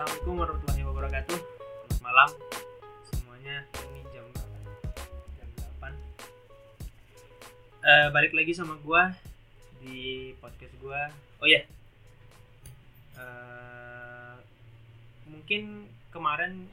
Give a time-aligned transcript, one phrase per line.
[0.00, 1.38] Assalamualaikum warahmatullahi wabarakatuh.
[1.92, 2.30] Selamat malam
[3.12, 3.68] semuanya.
[3.84, 4.24] Ini jam?
[5.36, 5.92] Jam 8.
[7.84, 9.12] Eh, balik lagi sama gua
[9.84, 11.12] di podcast gua.
[11.44, 11.68] Oh ya.
[13.12, 14.36] Eh,
[15.28, 16.64] mungkin kemarin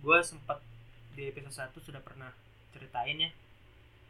[0.00, 0.64] gua sempat
[1.12, 2.32] di episode 1 sudah pernah
[2.72, 3.28] ceritain ya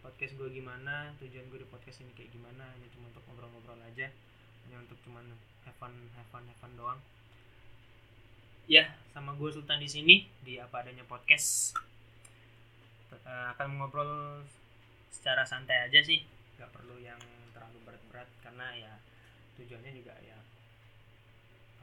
[0.07, 4.07] podcast gue gimana tujuan gue di podcast ini kayak gimana hanya cuma untuk ngobrol-ngobrol aja
[4.67, 5.27] hanya untuk cuman
[5.67, 7.03] have fun have fun have fun doang
[8.71, 11.75] ya sama gue Sultan di sini di apa adanya podcast.
[13.13, 14.43] Eh, akan ngobrol
[15.13, 16.25] secara santai aja sih
[16.57, 17.21] nggak perlu yang
[17.53, 18.93] terlalu berat-berat karena ya
[19.61, 20.39] tujuannya juga ya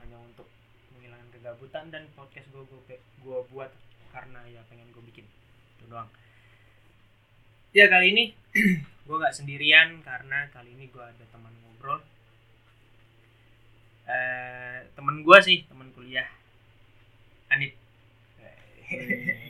[0.02, 0.49] hanya untuk
[0.95, 3.71] menghilangkan kegabutan dan podcast gue gue gue buat
[4.09, 5.25] karena ya pengen gue bikin.
[5.77, 6.09] Itu doang.
[7.69, 8.23] Ya kali ini
[9.05, 12.02] gue nggak sendirian karena kali ini gue ada teman ngobrol.
[14.09, 16.25] Eh temen gue sih teman kuliah
[17.50, 17.73] Anip.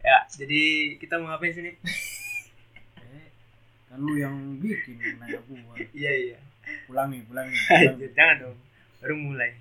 [0.00, 1.76] Ya jadi kita mau ngapain sih Nip?
[1.84, 3.28] Eh,
[3.92, 5.76] kan lu yang bikin nanya gua.
[5.92, 6.38] Iya iya.
[6.88, 8.56] Pulang nih pulang nih pulang jangan dong.
[9.04, 9.60] Baru mulai.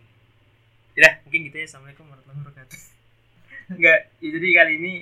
[0.96, 1.68] Ya mungkin gitu ya.
[1.68, 2.82] Assalamualaikum warahmatullahi wabarakatuh.
[3.78, 4.94] Enggak ya, jadi kali ini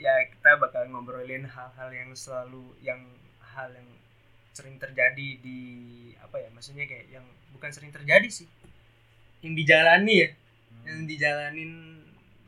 [0.00, 3.04] ya kita bakal ngobrolin hal-hal yang selalu yang
[3.40, 3.88] hal yang
[4.56, 5.60] sering terjadi di
[6.24, 8.48] apa ya maksudnya kayak yang bukan sering terjadi sih
[9.40, 10.28] yang dijalani ya.
[10.84, 11.08] Yang Hmm.
[11.08, 11.72] dijalanin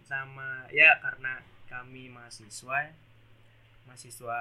[0.04, 2.92] sama ya karena kami mahasiswa ya.
[3.84, 4.40] mahasiswa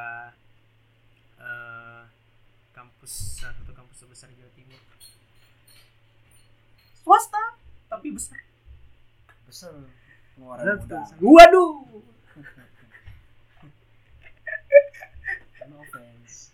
[1.37, 2.01] eh,
[2.71, 4.81] kampus salah satu kampus terbesar Jawa Timur.
[6.99, 7.55] Swasta
[7.87, 8.35] tapi besar.
[9.47, 9.71] Besar.
[10.35, 11.73] Pengeluaran modal waduh.
[15.67, 16.51] No offense.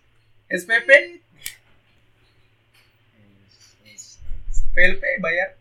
[0.50, 0.90] SPP
[3.18, 4.58] Yes, yes, yes.
[4.72, 5.58] PLP bayar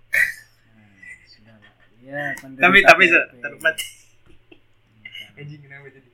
[2.02, 3.04] ya penderita tapi tapi
[3.38, 5.38] terbat Bukan.
[5.38, 6.08] anjing kenapa jadi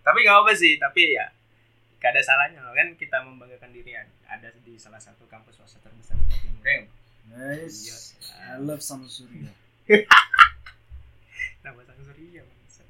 [0.00, 1.28] tapi nggak apa sih tapi ya
[1.98, 2.62] gak ada salahnya.
[2.62, 4.06] Loh kan kita membanggakan diri ya.
[4.24, 6.62] ada di salah satu kampus swasta terbesar di Jawa Timur.
[6.64, 6.80] Ya
[7.28, 7.96] Guys, Iya.
[8.56, 9.44] I love Samsuri
[11.64, 12.88] Nama sang surya bangsat.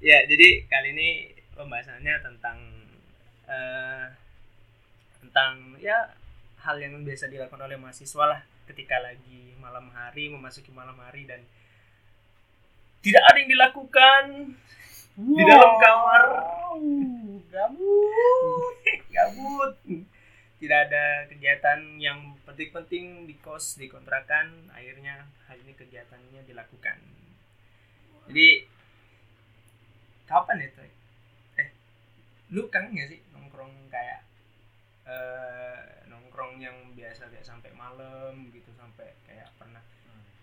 [0.00, 1.08] Ya, jadi kali ini
[1.52, 2.58] pembahasannya tentang
[3.44, 4.06] eh
[5.20, 6.14] tentang ya
[6.62, 11.42] hal yang biasa dilakukan oleh mahasiswa lah ketika lagi malam hari memasuki malam hari dan
[13.00, 14.22] tidak ada yang dilakukan
[15.16, 16.22] di dalam kamar.
[17.48, 18.76] gabut.
[19.14, 19.74] Gabut.
[20.56, 26.98] Tidak ada kegiatan yang penting-penting di kos di kontrakan akhirnya hal ini kegiatannya dilakukan.
[28.26, 28.66] Jadi
[30.26, 30.82] kapan itu
[31.62, 31.68] eh
[32.50, 34.26] lu kangen gak sih nongkrong kayak
[35.06, 35.75] eh
[36.56, 39.84] nongkrong yang biasa kayak sampai malam gitu sampai kayak pernah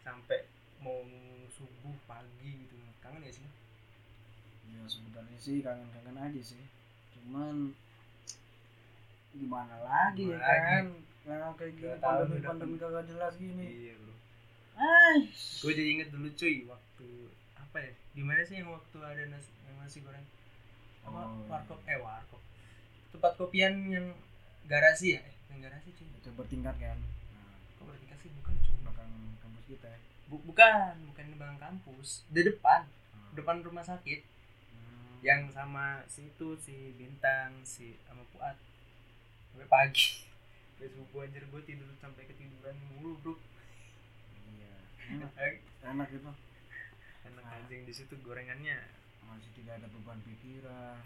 [0.05, 0.45] sampai
[0.77, 1.01] mau
[1.49, 2.77] subuh pagi gitu.
[3.01, 3.47] Kangen gak sih?
[4.69, 6.61] Ya sebenarnya sih kangen-kangen aja sih.
[7.17, 7.73] Cuman
[9.33, 10.85] gimana lagi ya Gimana kan?
[11.23, 13.65] Nah, kayak gini pandemi pandemi kagak jelas gini.
[13.65, 14.13] Iya bro.
[15.65, 17.09] Gue jadi inget dulu cuy waktu
[17.57, 17.91] apa ya?
[18.13, 20.27] Di mana sih yang waktu ada nasi, yang nasi goreng?
[21.09, 21.19] Apa?
[21.25, 22.41] Oh, warkop eh warkop.
[23.09, 24.13] Tempat kopian yang
[24.69, 26.97] garasi ya yang garasi cuy itu bertingkat kan?
[26.97, 28.29] Nah, kok berarti sih?
[28.41, 29.99] Bukan cuy belakang kampus kita ya.
[30.25, 30.93] Bu- bukan.
[31.13, 32.25] Bukan di belakang kampus.
[32.33, 32.81] Di depan.
[32.89, 34.25] Nah, depan rumah sakit.
[34.73, 38.57] Hmm, yang sama si itu si bintang si sama Fuad
[39.53, 40.09] sampai pagi.
[40.73, 43.33] Sampai subuh anjir gue tidur sampai ketiduran mulu bro.
[44.51, 44.75] Iya.
[45.15, 45.31] Enak,
[45.85, 46.31] enak itu.
[47.23, 48.81] Enak anjing di situ gorengannya.
[49.23, 50.99] Masih tidak ada beban pikiran.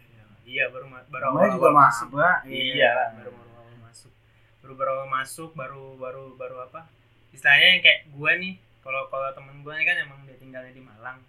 [0.47, 2.07] Iya baru baru juga awal-awal masuk.
[2.15, 3.11] maba iya.
[3.19, 4.13] Baru baru awal masuk
[4.63, 6.89] baru baru masuk baru baru baru apa?
[7.31, 11.19] Istilahnya yang kayak gue nih kalau kalau temen gue kan emang dia tinggalnya di Malang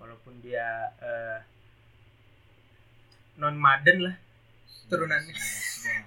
[0.00, 1.38] walaupun dia eh,
[3.40, 4.16] non Maden lah.
[4.84, 5.32] Turunannya.
[5.32, 5.98] sudah sudah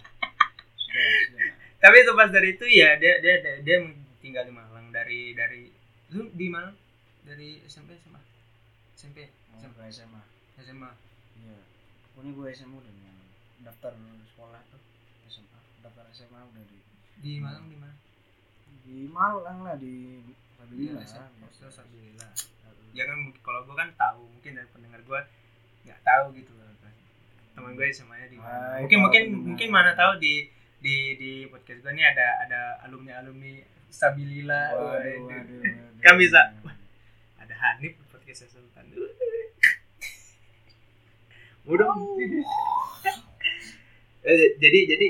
[1.34, 3.78] sudah tapi itu pas dari itu ya dia dia dia, dia
[4.18, 5.70] tinggal di Malang dari dari
[6.10, 6.74] lu di Malang?
[7.22, 8.22] Dari SMP SMA
[8.98, 10.22] SMP mau ke SMA
[10.58, 10.92] SMA
[11.38, 11.60] iya.
[12.12, 12.94] Pokoknya gue SMA udah
[13.62, 13.94] daftar
[14.34, 14.82] sekolah tuh
[15.88, 16.80] Daftar SMA udah di
[17.18, 17.96] di Malang di mana
[18.84, 20.20] di Malang lah di
[20.54, 21.20] Sabilillah Iya, biasa.
[21.56, 22.30] Terus alhamdulillah.
[22.92, 25.20] Ya kan mungkin- kalau gue kan tahu, mungkin dari pendengar gue
[25.84, 26.66] nggak tahu gitu loh.
[27.56, 28.52] Teman gue semuanya di mana.
[28.76, 30.46] Hai, Mungkin mungkin mungkin mana tahu di
[30.78, 33.58] di di podcast gue ini ada ada alumni alumni
[33.88, 34.76] Stabilila.
[34.76, 35.26] Waduh, Waduh.
[35.26, 36.04] waduh, waduh.
[36.04, 36.42] Kan bisa.
[37.40, 38.86] Ada Hanif di podcast Sultan.
[41.66, 41.90] Udah.
[44.22, 45.08] Eh, jadi jadi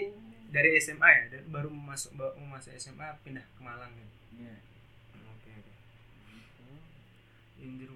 [0.48, 4.08] dari SMA ya, dari baru masuk baru masuk SMA pindah ke Malang ya.
[4.38, 4.56] Iya.
[5.26, 5.72] oke oke
[6.30, 6.76] Gitu.
[7.60, 7.90] Anjir,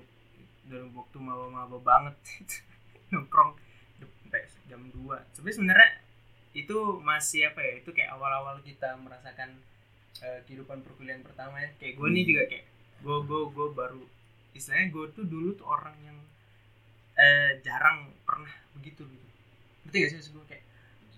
[0.65, 2.15] dalam waktu maba-maba banget
[3.11, 3.55] nongkrong
[3.99, 4.95] sampai jam 2
[5.31, 5.89] sebenarnya sebenarnya
[6.53, 9.59] itu masih apa ya itu kayak awal-awal kita merasakan
[10.19, 12.29] eh, kehidupan perkuliahan pertama ya kayak gue nih Hmm.
[12.29, 12.65] juga kayak
[13.01, 14.03] gue gue gue baru
[14.51, 16.17] istilahnya gue tuh dulu tuh orang yang
[17.15, 19.27] eh, jarang pernah begitu gitu
[19.83, 20.63] ngerti gak sih gue kayak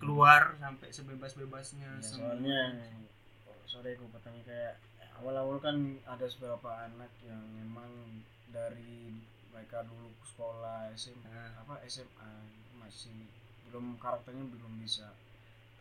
[0.04, 2.62] keluar sampai sebebas-bebasnya Ya, soalnya
[3.48, 4.12] oh, sorry aku
[4.44, 4.78] kayak
[5.24, 7.90] awal-awal kan ada beberapa anak yang memang
[8.52, 9.16] dari
[9.54, 12.32] mereka dulu sekolah SMA Nah, apa SMA
[12.78, 13.16] masih
[13.70, 15.16] belum karakternya belum bisa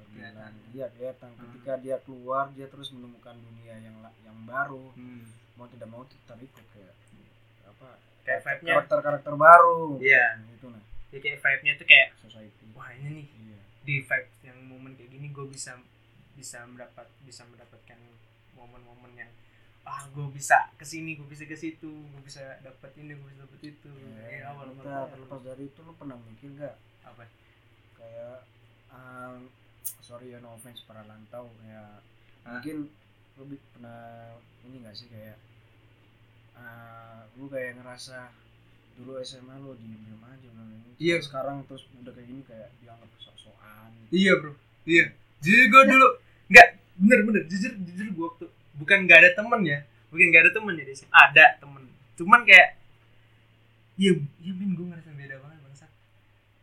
[0.00, 0.32] terbilang.
[0.32, 0.52] Kelihatan.
[0.72, 1.30] iya kelihatan.
[1.34, 1.40] Hmm.
[1.50, 4.92] ketika dia keluar dia terus menemukan dunia yang yang baru.
[4.96, 5.26] Hmm.
[5.52, 6.96] mau tidak mau terikut kayak
[7.68, 8.72] apa kayak vibe-nya.
[8.72, 10.00] karakter karakter baru.
[10.00, 10.26] Iya.
[10.40, 10.82] Nah, itu nah.
[11.12, 12.64] Ya kayak vibe-nya tuh kayak society.
[12.72, 13.26] wah ini nih
[13.82, 15.74] di vibe yang momen kayak gini gue bisa
[16.38, 17.98] bisa mendapat bisa mendapatkan
[18.54, 19.30] momen-momen yang
[19.82, 23.42] ah gue bisa ke sini gue bisa ke situ gue bisa dapat ini gue bisa
[23.42, 23.90] dapat itu.
[23.90, 27.26] Ya, ya, awal kita terlepas dari itu lu pernah mikir gak apa?
[27.98, 28.46] Kayak
[28.94, 29.50] um,
[29.98, 31.50] sorry ya no offense para lantau.
[31.66, 31.98] Ya
[32.46, 32.62] Hah?
[32.62, 32.94] mungkin
[33.50, 35.34] bi- pernah ini gak sih kayak
[36.54, 38.30] uh, lu kayak ngerasa
[38.98, 40.62] dulu SMA lu diem diem aja lu
[41.02, 41.16] Iya.
[41.18, 43.90] sekarang terus udah kayak gini kayak dianggap sok-sokan.
[44.14, 44.52] Iya bro.
[44.86, 45.04] Iya.
[45.42, 46.08] Jujur gue dulu
[46.46, 46.66] nggak
[47.02, 47.42] bener bener.
[47.50, 48.46] Jujur jujur gue waktu
[48.78, 49.78] bukan nggak ada temen ya.
[50.14, 51.82] Bukan nggak ada temen ya di sini ada temen.
[52.14, 52.78] Cuman kayak
[53.98, 55.86] iya iya men gue ngerasa beda banget bangsa.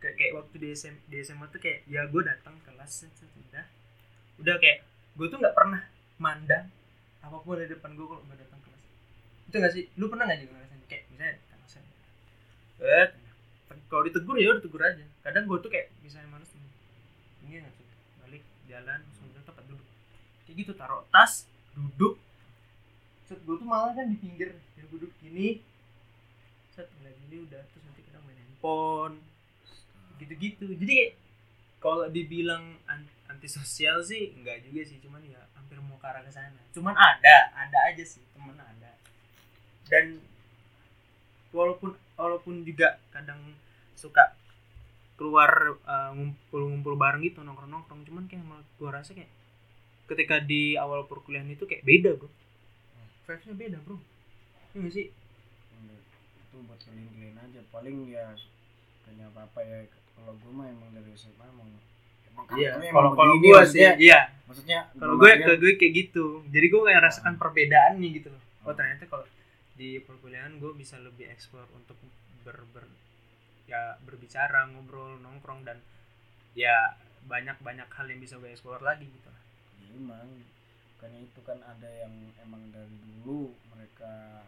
[0.00, 3.10] Kayak kayak waktu di SM, di SMA tuh kayak ya gue datang kelas
[3.50, 3.64] udah.
[4.40, 4.88] Udah kayak
[5.20, 5.84] gue tuh nggak pernah
[6.16, 6.72] mandang
[7.20, 8.82] apa pun di depan gue kalau nggak datang kelas.
[9.52, 9.84] Itu nggak sih?
[10.00, 11.74] Lu pernah nggak juga ngerasain kayak misalnya datang kelas
[12.80, 13.08] eh
[13.90, 15.04] kalau ditegur ya udah tegur aja.
[15.20, 16.70] Kadang gue tuh kayak misalnya males nih.
[17.44, 17.74] Ini nggak
[18.24, 19.86] balik jalan langsung tempat duduk.
[20.46, 21.44] Kayak gitu taruh tas
[21.74, 22.16] duduk.
[23.26, 25.62] Set gue tuh malah kan di pinggir yang duduk gini.
[26.74, 29.22] Set ngeliat gini udah terus nanti kita main handphone.
[30.18, 30.66] Gitu-gitu.
[30.74, 31.12] Jadi kayak
[31.80, 34.98] kalau dibilang an- antisosial sih enggak juga sih.
[35.02, 36.58] Cuman ya hampir mau ke arah ke sana.
[36.74, 38.22] Cuman ada ada aja sih.
[38.34, 38.90] Temen ada.
[39.90, 40.22] Dan
[41.50, 43.40] walaupun walaupun juga kadang
[43.96, 44.36] suka
[45.16, 48.04] keluar uh, ngumpul-ngumpul bareng gitu nongkrong-nongkrong.
[48.04, 49.28] Cuman kayak malah gua rasa kayak
[50.04, 52.28] ketika di awal perkuliahan itu kayak beda bro.
[53.24, 53.96] Vibes-nya beda bro.
[54.72, 55.06] Iya nggak sih?
[56.40, 57.60] Itu buat kalian-kalian aja.
[57.70, 58.26] Paling ya
[59.04, 59.78] kayaknya apa apa ya.
[60.16, 61.68] Kalau gue mah emang dari SMA emang
[62.28, 64.32] emang iya kalau kalau gue sih iya.
[64.44, 66.42] Maksudnya kalau gue gue kayak gitu.
[66.50, 67.40] Jadi gue kayak rasakan Hmm.
[67.40, 68.42] perbedaannya gitu loh.
[68.64, 68.76] Oh Hmm.
[68.76, 69.24] ternyata kalau
[69.80, 71.96] di perkuliahan gue bisa lebih explore untuk
[72.44, 72.84] ber, ber
[73.64, 75.80] ya berbicara ngobrol nongkrong dan
[76.52, 79.32] ya banyak banyak hal yang bisa gue explore lagi gitu
[79.80, 80.28] Ya, emang.
[81.00, 82.12] Karena itu kan ada yang
[82.44, 82.92] emang dari
[83.24, 84.44] dulu mereka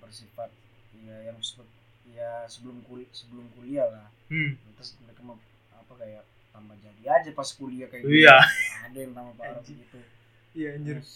[0.00, 0.48] bersifat
[0.96, 1.68] ya yang sebut
[2.16, 4.08] ya sebelum kul sebelum kuliah lah.
[4.32, 4.56] Hmm.
[4.80, 5.36] terus mereka mau
[5.76, 6.24] apa kayak
[6.56, 8.24] tambah jadi aja pas kuliah kayak gitu.
[8.24, 8.38] Iya.
[8.88, 10.00] ada yang tambah parah begitu
[10.56, 11.12] iya terus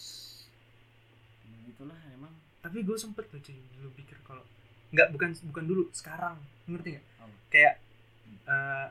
[1.43, 2.31] begitulah emang
[2.65, 4.41] tapi gue sempet tuh cuy dulu pikir kalau
[4.89, 6.41] nggak bukan bukan dulu sekarang.
[6.65, 7.05] Ngerti nggak?
[7.21, 7.35] Apa?
[7.53, 7.75] kayak
[8.49, 8.87] eh,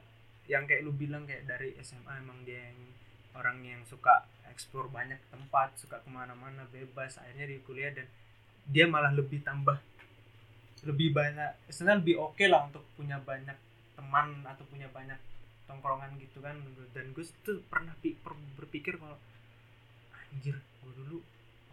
[0.47, 2.79] yang kayak lu bilang kayak dari SMA emang dia yang
[3.35, 8.07] orang yang suka explore banyak tempat suka ke mana-mana bebas akhirnya di kuliah dan
[8.71, 9.75] dia malah lebih tambah
[10.87, 13.57] lebih banyak istilahnya lebih oke lah untuk punya banyak
[13.99, 15.19] teman atau punya banyak
[15.67, 16.55] tongkrongan gitu kan.
[16.95, 19.19] Dan gue tuh pernah pi- per- berpikir kalau
[20.15, 21.19] anjir gue dulu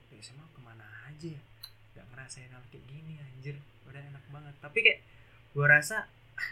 [0.01, 1.41] waktu SMA ke mana aja ya
[1.91, 3.55] gak ngerasain hal kayak gini anjir.
[3.87, 4.55] Udah enak banget.
[4.59, 4.99] Tapi kayak
[5.51, 6.49] gue rasa ah,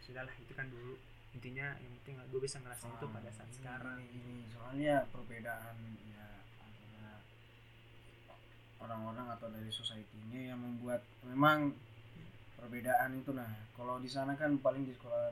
[0.00, 0.98] sudahlah itu kan dulu.
[1.32, 3.98] Intinya yang penting gue bisa ngerasain itu pada saat Ini- sekarang.
[4.12, 5.76] ini soalnya perbedaan
[6.10, 6.26] ya
[6.60, 7.14] antara
[8.82, 11.70] orang-orang atau dari society-nya yang membuat memang
[12.58, 15.30] perbedaan itu nah kalau di sana kan paling di sekolah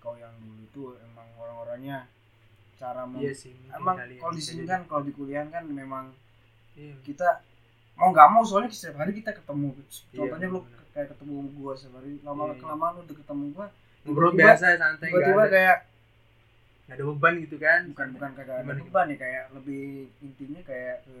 [0.00, 2.08] kau yang dulu itu emang orang-orangnya
[2.76, 6.10] cara mem- iya sih emang ya, kalau di sini kan kalau di kuliah kan memang
[6.74, 6.96] iya.
[7.06, 7.44] kita
[7.94, 9.68] mau nggak mau soalnya setiap hari kita ketemu
[10.10, 10.82] contohnya lu benar.
[10.90, 12.58] kayak ketemu gua setiap hari lama Iya, iya.
[12.58, 13.66] kelamaan lu udah ketemu gua
[14.02, 15.76] ngobrol biasa santai tiba-tiba ada, kayak
[16.82, 19.84] nggak ada beban gitu kan bukan bukan kagak ada beban ya kayak lebih
[20.20, 21.16] intinya kayak ke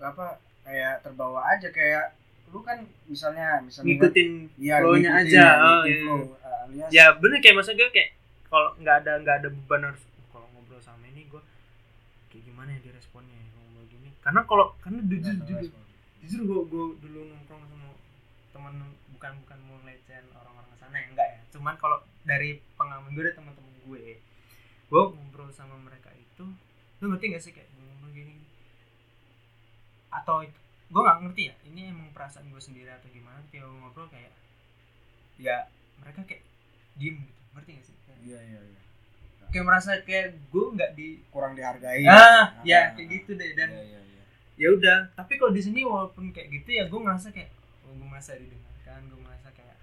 [0.00, 0.26] apa
[0.62, 2.16] kayak terbawa aja kayak
[2.48, 5.38] lu kan misalnya misalnya ngikutin Iya, flow-nya ngikutin, aja.
[5.38, 5.98] ya, Oh, iya.
[6.02, 6.20] flow.
[6.42, 8.10] Alias ya bener kayak maksud gue kayak
[8.48, 11.42] kalau nggak ada nggak ada beban harus "Oh, kalau ngobrol sama ini gue
[12.26, 15.72] kayak gimana ya diresponnya ya, kalau ngobrol gini karena kalau karena jujur jujur.
[16.20, 17.88] jujur gue gue dulu nongkrong sama
[18.52, 18.74] teman
[19.16, 21.40] bukan bukan mau ngelecehin orang-orang sana ya enggak ya.
[21.56, 24.20] Cuman kalau dari pengalaman gue dari teman-teman gue
[24.90, 26.44] gue ngobrol sama mereka itu
[27.00, 28.36] lu ngerti gak sih kayak gue ngobrol gini?
[30.12, 30.44] Atau
[30.90, 33.40] gue nggak ngerti ya ini emang perasaan gue sendiri atau gimana?
[33.48, 34.36] Gue ngobrol kayak
[35.40, 35.72] ya
[36.04, 36.44] mereka kayak
[37.00, 37.96] diem gitu ngerti gak sih?
[38.20, 38.89] Iya iya iya
[39.50, 42.86] kayak merasa kayak gue nggak di kurang dihargai ah ya Ah.
[42.92, 44.22] kayak gitu deh dan iya iya iya.
[44.56, 44.98] ya udah.
[45.12, 47.50] Tapi kalau di sini walaupun kayak gitu ya gue ngerasa kayak
[47.82, 49.76] oh, gue merasa didengarkan gue merasa kayak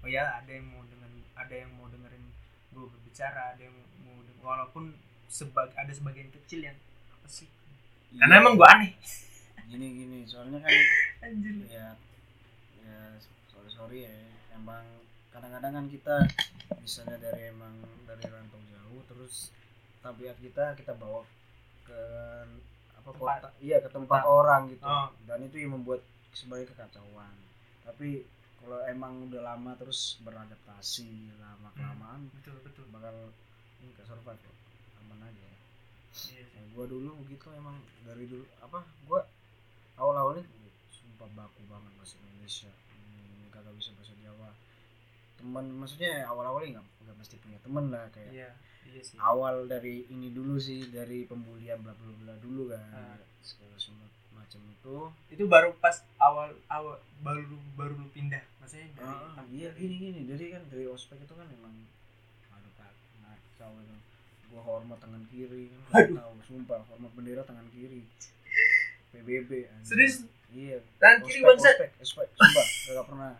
[0.00, 2.24] oh ya ada yang mau dengan ada yang mau dengerin
[2.70, 4.84] gue berbicara ada yang mau deng- walaupun
[5.26, 6.78] sebag ada sebagian kecil yang
[7.10, 7.48] apa sih?
[8.12, 8.40] Karena Iya.
[8.40, 8.92] emang gue aneh.
[9.64, 10.70] Gini gini soalnya kan
[11.24, 11.54] anjir.
[11.66, 11.96] ya
[12.80, 12.98] ya
[13.46, 14.14] sorry sorry ya
[14.52, 14.84] emang
[15.34, 16.16] kadang-kadang kan kita
[16.78, 17.74] misalnya dari emang
[18.04, 19.50] dari rantau jauh terus
[19.98, 21.26] tabiat kita kita bawa
[21.82, 22.00] ke
[22.94, 23.38] apa Tempat.
[23.42, 24.30] kota iya ke tempat Tempat.
[24.32, 25.08] orang gitu Oh.
[25.24, 26.00] dan itu yang membuat
[26.32, 27.34] sebagai kekacauan
[27.82, 28.24] tapi
[28.56, 33.12] kalau emang udah lama terus beradaptasi lama kelamaan betul betul bakal
[33.78, 34.56] ini ke survive kok
[35.02, 35.52] aman aja ya
[36.14, 36.46] Iya sih.
[36.46, 39.26] ya, gua dulu gitu emang dari dulu apa gua
[39.96, 40.46] awal awalnya
[40.88, 44.48] sumpah baku banget bahasa Indonesia hmm, kagak bisa bahasa Jawa
[45.36, 48.48] teman maksudnya awal awalnya nggak nggak mesti punya teman lah kayak iya
[48.84, 49.16] iya sih.
[49.18, 53.18] awal dari ini dulu sih dari pembulian bla bla bla dulu kan Ah.
[53.40, 54.96] segala semua macam itu.
[55.28, 60.20] Itu baru pas awal awal baru baru lu pindah maksudnya dari ah, iya gini gini.
[60.24, 61.74] Jadi kan dari ospek itu kan emang
[62.50, 63.96] aduh kak ngacau itu.
[64.48, 68.04] Gua hormat tangan kiri kan tahu sumpah hormat bendera tangan kiri.
[69.12, 69.50] PBB
[69.82, 70.24] serius?
[70.48, 70.78] Iya.
[70.96, 73.32] tangan kiri bangsa ospek, ospek, sumpah, gak pernah.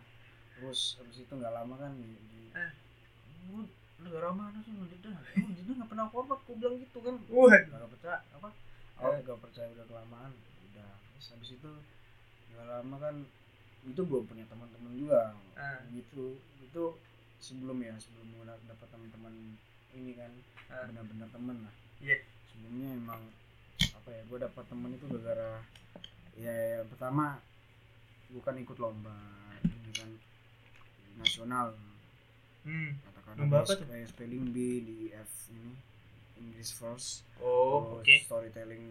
[0.55, 2.41] Terus habis itu nggak lama kan di, di.
[3.51, 3.67] "Lu
[4.01, 4.85] negara mana sih lu?
[4.87, 7.15] Emang Jeddah nggak pernah hormat, gua bilang gitu kan.
[7.27, 7.61] Waduh.
[7.71, 8.49] Gak percaya apa?
[8.95, 10.31] Oh, gak percaya udah kelamaan.
[10.71, 10.91] Udah.
[11.15, 11.71] Terus habis itu
[12.55, 13.15] nggak lama kan
[13.85, 15.35] itu belum punya teman-teman juga.
[15.59, 15.83] Ah.
[15.91, 16.39] Gitu.
[16.63, 16.97] Itu
[17.37, 19.33] sebelum ya, sebelum gua dapat teman-teman
[19.91, 20.31] ini kan
[20.71, 20.87] Ah.
[20.89, 21.75] benar-benar teman lah.
[21.99, 22.23] Iya.
[22.51, 23.21] Sebelumnya emang
[23.79, 24.21] apa ya?
[24.25, 25.59] Gue dapat teman itu gara-gara
[26.35, 27.39] ya yang pertama
[28.27, 29.15] bukan ikut lomba
[29.63, 30.09] ini kan
[31.17, 31.67] nasional.
[32.61, 32.97] Hmm.
[32.99, 33.85] katakan Lomba apa tuh?
[33.85, 35.73] kayak spelling bee di F ini
[36.37, 37.21] English first.
[37.37, 38.03] Oh oke.
[38.03, 38.83] terus storytelling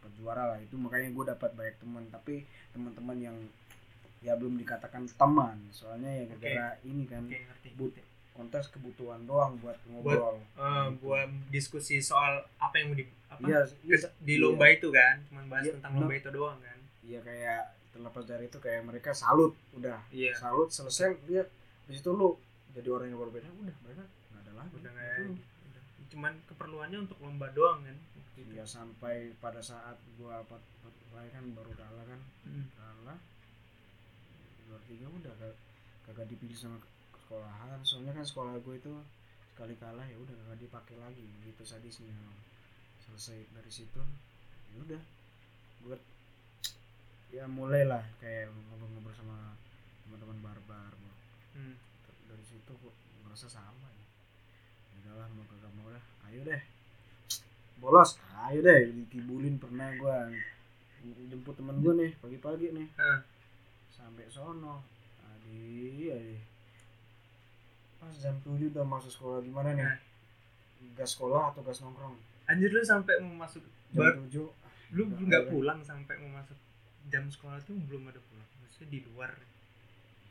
[0.00, 0.58] berjuara lah.
[0.58, 2.04] Itu makanya gue dapat banyak teman.
[2.08, 3.36] Tapi teman-teman yang
[4.20, 5.58] ya belum dikatakan teman.
[5.70, 7.94] Soalnya ya gara-gara ini kan oke ngerti but
[8.32, 10.38] kontes kebutuhan doang buat ngobrol.
[10.38, 11.02] Eh, Gitu.
[11.02, 13.42] buat diskusi soal apa yang mau di apa?
[13.42, 16.78] Iya kes- di lomba itu kan cuman bahas Iya, tentang lomba itu doang kan.
[17.02, 17.62] Iya kayak
[17.92, 20.00] terlepas dari itu kayak mereka salut udah.
[20.08, 20.32] Iya.
[20.34, 21.44] Salut selesai dia
[21.86, 22.34] di situ lu
[22.72, 24.72] jadi orang yang berbeda udah mereka nggak ada lagi.
[24.80, 25.32] Udah nggak Itu.
[25.32, 25.82] udah.
[26.12, 28.52] cuman keperluannya untuk lomba doang kan waktu itu.
[28.52, 30.60] ya sampai pada saat gua apa
[31.12, 32.20] kan baru kalah kan.
[32.48, 32.66] Hmm.
[32.74, 33.18] kalah.
[34.66, 35.60] Dua tiga udah kag-
[36.08, 36.80] kagak dipilih sama
[37.14, 37.78] sekolahan.
[37.84, 38.92] Soalnya kan sekolah gue itu
[39.52, 41.24] sekali kalah ya udah kagak dipakai lagi.
[41.44, 42.12] Gitu sadisnya.
[43.04, 44.00] Selesai dari situ
[44.72, 45.02] ya udah.
[45.84, 45.96] Gue
[47.32, 49.56] ya mulailah kayak ngobrol-ngobrol sama
[50.04, 50.92] teman-teman barbar.
[51.52, 51.76] Hmm.
[52.28, 54.04] dari situ kok merasa sama ya.
[54.92, 56.04] Ya udahlah mau kagak mau dah.
[56.28, 56.60] Ayo deh.
[57.76, 58.16] Bolos.
[58.48, 60.28] Ayo deh dikibulin pernah gua.
[61.02, 62.88] Jemput temen gua nih pagi-pagi nih.
[62.96, 63.20] Ah.
[63.92, 64.80] sampai sono.
[65.24, 66.36] Adi adi.
[68.00, 69.86] Pas jam 7 udah masuk sekolah gimana nih?
[70.98, 72.16] Gas sekolah atau gas nongkrong?
[72.50, 73.62] Anjir lu sampai mau masuk
[73.94, 74.42] jam Bar- 7
[74.92, 76.58] lu nggak pulang sampai mau masuk
[77.10, 79.32] jam sekolah tuh belum ada pulang maksudnya di luar.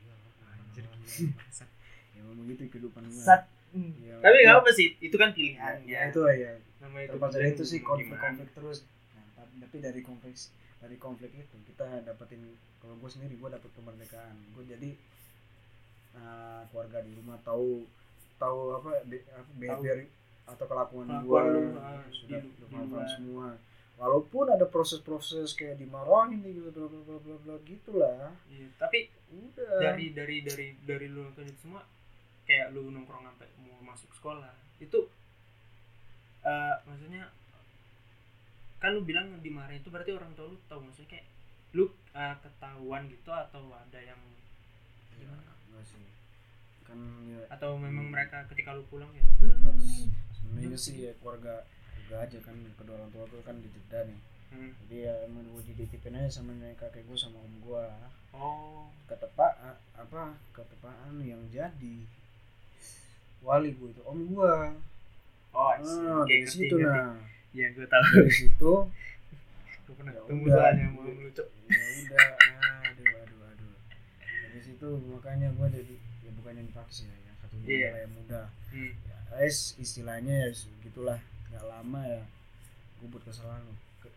[0.00, 0.14] Iya,
[0.56, 1.66] anjir mana- gila
[2.16, 3.24] ya memang gitu kehidupan gua.
[3.24, 3.42] Sat.
[3.72, 4.52] Ya, tapi ya.
[4.52, 6.12] nggak apa sih itu kan pilihan ya, ya.
[6.12, 6.52] itu ya
[6.84, 8.20] namanya terlepas dari itu sih mau gimana.
[8.20, 8.78] konflik-konflik terus.
[9.16, 9.24] Nah,
[9.64, 10.34] tapi, dari konflik
[10.76, 12.52] dari konflik itu kita dapetin
[12.84, 14.36] kalau gue sendiri gue dapet kemerdekaan.
[14.52, 14.90] Gue jadi
[16.20, 17.88] uh, keluarga di rumah tahu
[18.36, 20.04] tahu apa, be, apa behavior
[20.42, 21.40] atau kelakuan gue
[21.78, 23.06] ah, sudah luar.
[23.08, 23.48] semua
[23.96, 28.32] walaupun ada proses-proses kayak dimarahin gitu bla bla bla bla bla gitulah.
[28.48, 29.78] Iya, tapi udah.
[29.80, 31.82] dari dari dari dari lu nonton itu semua
[32.44, 34.98] kayak lu nongkrong sampai mau masuk sekolah itu
[36.42, 37.30] eh maksudnya
[38.82, 41.26] kan lu bilang dimarahin itu berarti orang tua lu tahu maksudnya kayak
[41.72, 44.18] lu eh, ketahuan gitu atau ada yang
[45.16, 45.30] ya,
[45.70, 46.02] enggak sih.
[46.82, 46.98] Kan
[47.30, 48.14] ya atau memang Hmm.
[48.18, 49.22] mereka ketika lu pulang ya?
[49.38, 50.98] "Hmm, nih." sebenarnya sih.
[50.98, 51.62] ya keluarga
[52.12, 54.20] keluarga aja kan kedua orang tua gue kan di Jeddah nih.
[54.52, 54.68] Hmm.
[54.84, 57.84] jadi ya emang gue dititipin aja sama nenek kakek gue sama om gue
[58.36, 58.84] oh.
[59.08, 62.04] Ketepaan apa ketepaan yang jadi
[63.40, 64.54] wali gue itu om gue
[65.56, 65.80] oh ah,
[66.28, 66.84] dari situ ngerti.
[66.84, 67.16] nah.
[67.56, 68.04] Ya gue tahu.
[68.12, 68.72] Dari situ
[69.88, 70.52] gue pernah Ya ketemu udah.
[70.52, 72.28] soalnya mau melucu ya udah
[72.92, 73.74] aduh aduh aduh.
[74.20, 75.94] Dari situ makanya gue jadi
[76.28, 77.88] ya bukan yang dipaksa ya yang satu Iya.
[78.04, 78.42] yang muda.
[78.68, 78.92] Hmm.
[79.00, 79.16] ya
[79.48, 80.48] es istilahnya ya
[80.84, 81.16] gitulah
[81.52, 82.22] nggak lama ya
[82.96, 83.62] gue buat kesalahan
[83.98, 84.16] Ke-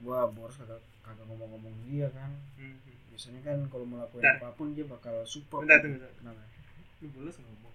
[0.00, 2.76] gua boros kagak kagak ngomong-ngomong dia kan Hmm.
[3.08, 4.40] biasanya kan kalau melakukan Bentar.
[4.40, 6.12] apa pun dia bakal support Bentar, tunggu, bentar.
[6.14, 6.42] kenapa
[6.98, 7.74] Lu bolos ngomong.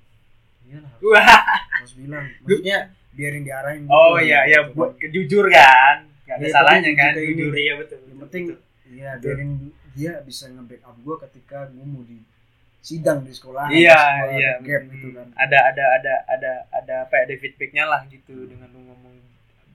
[0.63, 1.27] harus, Wah.
[1.75, 2.77] harus bilang maksudnya
[3.11, 3.91] biarin diarahin gitu.
[3.93, 6.07] Oh iya iya buat jujur kan.
[6.23, 7.99] Gak ada Iya, salahnya kan jujur iya betul.
[7.99, 8.59] yang betul, penting betul.
[8.89, 9.51] iya biarin
[9.93, 12.17] dia bisa nge-backup gue ketika gue mau di
[12.83, 14.51] sidang di sekolah Iya gua iya.
[14.59, 14.91] gap Hmm.
[14.91, 18.83] gitu kan Ada ada ada ada ada apa ya ada feedbacknya lah gitu dengan lu
[18.83, 19.15] ngomong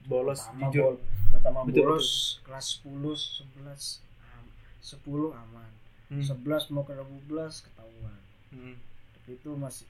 [0.05, 0.83] bolos pertama jujur.
[0.85, 0.95] bol
[1.29, 2.07] pertama Betul, bolos
[2.41, 3.17] kelas 10
[3.59, 5.69] 11 am- 10 aman
[6.07, 6.21] Hmm.
[6.21, 8.17] 11 mau ke 12 ketahuan
[8.49, 8.77] Hmm.
[9.15, 9.85] tapi itu masih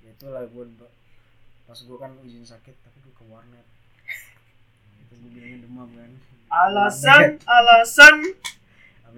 [0.00, 0.64] ya itulah gue
[1.64, 3.66] pas gue kan izin sakit tapi gue ke warnet
[5.00, 6.10] itu gue bilangnya demam kan
[6.46, 8.53] Alasan alasan itu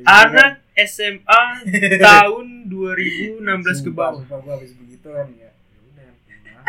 [0.05, 1.43] anak SMA
[2.05, 4.21] tahun 2016 ke bawah.
[4.21, 5.49] Sumpah gue habis begitu kan ya.
[5.49, 6.67] Ya udah pulang.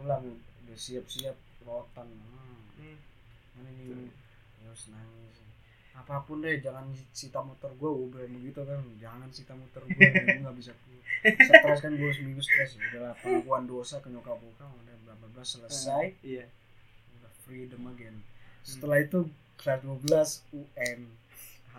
[0.00, 0.22] Pulang
[0.64, 1.36] udah siap-siap
[1.68, 2.08] rotan.
[2.08, 2.96] Hmm.
[3.60, 4.08] Mana nih
[4.88, 5.36] nangis.
[5.92, 8.80] Apa pun deh jangan sita motor gue gue bilang begitu kan.
[8.96, 10.72] Jangan sita motor gue gue nggak bisa
[11.20, 12.80] stres kan gue seminggu stres.
[12.80, 16.16] Ya udahlah pengakuan dosa ke nyokap bokap udah bla bla bla selesai.
[16.24, 16.48] Iya.
[17.20, 18.24] udah freedom again.
[18.64, 19.28] Setelah itu
[19.60, 21.00] kelas 12 UN
[21.74, 21.76] H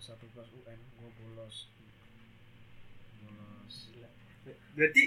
[0.00, 1.56] satu kelas UN gue bolos
[3.24, 3.76] bolos
[4.76, 5.02] Berarti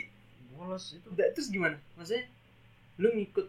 [0.54, 1.78] bolos itu udah terus gimana?
[1.98, 2.30] Maksudnya
[3.02, 3.48] lu ngikut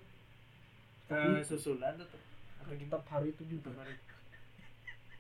[1.12, 2.18] eh, susulan atau
[2.64, 3.76] atau tetap hari itu juga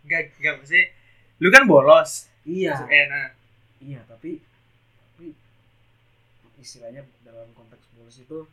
[0.04, 0.86] Enggak, enggak maksudnya
[1.40, 2.28] lu kan bolos.
[2.44, 3.28] iya eh, nah.
[3.80, 4.40] iya tapi
[5.12, 5.36] tapi
[6.60, 8.48] istilahnya dalam konteks bolos itu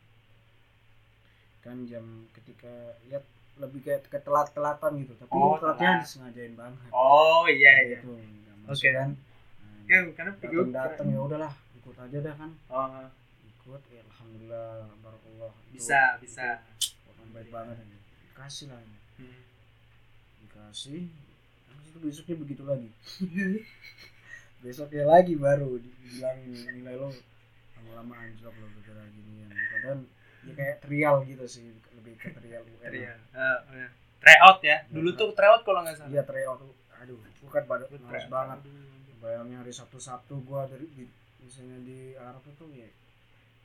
[1.64, 6.02] kan jam ketika lihat lebih kayak ketelat-telatan gitu tapi Oh, telatnya telat.
[6.02, 7.98] disengajain banget Oh iya iya.
[7.98, 8.16] gitu
[8.64, 8.88] Oke.
[8.90, 9.10] kan
[9.84, 12.88] Ya, karena datang datang ya udahlah ikut aja dah kan Oh,
[13.44, 16.48] ikut ya alhamdulillah barakallah Itu- bisa, bisa.
[16.74, 18.96] itu orang baik banget ini dikasih lah ini.
[19.18, 19.40] Hmm.
[20.40, 21.02] dikasih
[21.84, 22.88] itu besoknya begitu lagi
[24.62, 27.10] besoknya lagi baru dibilang nilai lo
[27.76, 30.00] lama-lama anjlok lo gara gini padahal
[30.42, 33.14] ya kayak trial gitu sih lebih ke trial Iya.
[33.14, 33.88] Eh, eh.
[34.18, 34.76] Tryout ya.
[34.88, 36.08] Dulu tuh tryout kalau nggak salah.
[36.08, 38.28] iya trial tuh aduh bukan pada males tryout.
[38.28, 38.58] banget
[39.18, 41.06] bayangnya hari Sabtu Sabtu gua dari di,
[41.38, 42.86] misalnya di Arab itu ya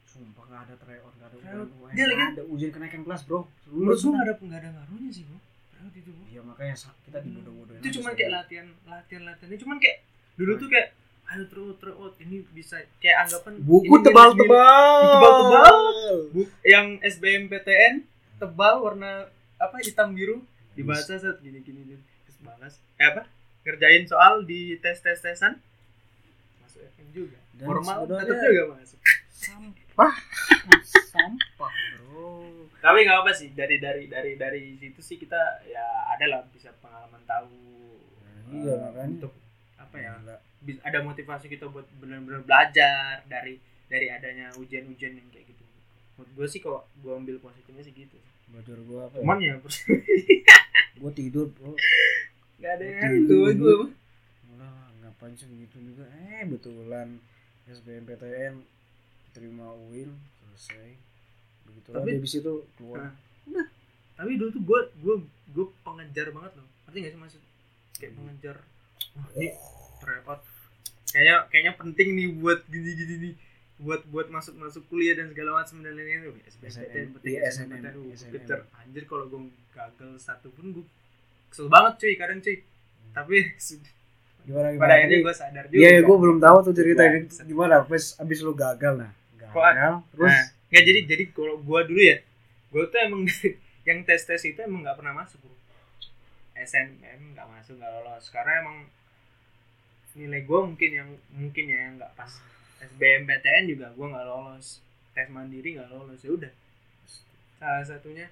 [0.04, 1.70] sumpah nggak ada tryout nggak ada Tryout.
[1.72, 4.14] UN, Dia nggak lagi- ada ujian kenaikan kelas bro Menurut lulus gua kan?
[4.14, 5.38] nggak ada nggak ada ngaruhnya sih bro.
[5.68, 6.24] Tryout itu bro.
[6.28, 8.16] iya makanya kita dibodoh-bodohin Itu aja cuma sih.
[8.16, 9.98] kayak latihan latihan latihannya cuman kayak
[10.36, 10.88] dulu tuh kayak
[11.28, 15.00] ayo tryout tryout ini bisa kayak anggapan buku tebal-tebal.
[15.04, 15.78] Buku tebal-tebal.
[16.64, 16.88] Yang
[17.20, 17.94] SBMPTN
[18.40, 19.28] tebal warna
[19.60, 20.40] apa hitam biru.
[20.78, 22.04] Dibaca set gini gini gini.
[22.24, 22.80] terus balas.
[22.96, 23.28] Eh apa?
[23.68, 25.60] Kerjain soal di tes tes tesan.
[26.64, 27.40] Masuk FM juga.
[27.58, 29.00] Dan formal tetap juga masuk.
[29.34, 30.14] Sampah.
[31.12, 32.46] Sampah bro.
[32.80, 35.86] Tapi nggak apa sih dari dari dari dari situ sih kita ya
[36.16, 37.52] ada lah bisa pengalaman tahu
[38.48, 39.12] iya eh, makanya.
[39.20, 39.34] untuk
[39.88, 40.12] apa ya
[40.60, 43.56] bis- ada motivasi kita buat benar-benar belajar dari
[43.88, 45.64] dari adanya ujian-ujian yang kayak gitu.
[46.14, 48.20] Menurut gue sih kalau gue ambil positifnya sih gitu.
[48.48, 49.56] Bocor gua apa cuman ya?
[49.56, 50.60] ya
[51.00, 51.72] gua tidur bro.
[52.58, 53.48] Nggak ada yang betul.
[53.54, 53.76] gue
[54.52, 54.72] udah
[55.02, 56.04] ngapain sih begitu juga?
[56.32, 57.08] Eh betulan
[57.66, 58.64] SBMPTN
[59.32, 60.96] terima UIN selesai.
[61.64, 63.12] Begitu Tapi- habis itu keluar.
[63.48, 63.68] Nah.
[64.18, 65.16] tapi dulu tuh gue gue
[65.54, 66.68] gue pengejar banget loh.
[66.84, 67.42] Ngerti gak sih maksud?
[67.96, 68.58] Kayak pengejar
[69.14, 69.48] wah ini
[70.08, 70.40] tryout
[71.08, 73.34] kayaknya kayaknya penting nih buat gini gini nih
[73.78, 76.34] buat buat masuk masuk kuliah dan segala macam dan lain-lain tuh.
[76.50, 78.32] SBMPTN penting Iya, SNM SNM, Gue SNM.
[78.34, 80.86] kejar anjir kalau gue gagal satu pun gue
[81.48, 82.58] kesel banget cuy kadang cuy.
[83.10, 83.36] Tapi
[84.48, 84.80] gimana gimana?
[84.80, 87.12] pada akhirnya gue sadar juga iya gue belum tahu tuh cerita Iya.
[87.14, 87.28] ini.
[87.46, 87.74] gimana?
[87.80, 89.12] Abis abis lu gagal nah
[89.46, 90.32] Kok- gagal terus?
[90.32, 92.18] Nah, nggak jadi jadi kalau gua dulu ya,
[92.68, 93.22] gua tuh emang
[93.88, 95.56] yang tes tes itu emang nggak pernah masuk bro.
[96.54, 98.26] SNM nggak masuk nggak lolos.
[98.28, 98.78] Karena emang
[100.18, 102.34] nilai gua mungkin yang mungkin ya yang nggak pas.
[102.82, 104.82] SBMPTN juga gua nggak lolos.
[105.14, 106.54] Tes mandiri nggak lolos ya udah.
[107.62, 108.28] Salah satunya